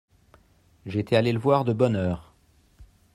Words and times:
J'étais 0.87 1.15
allé 1.15 1.31
le 1.31 1.37
voir 1.37 1.63
de 1.63 1.73
bonne 1.73 1.95
heure. 1.95 2.33